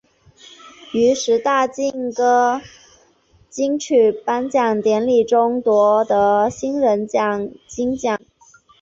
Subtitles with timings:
[0.93, 2.59] 于十大劲歌
[3.51, 8.19] 金曲颁奖典礼中夺得新人奖金奖。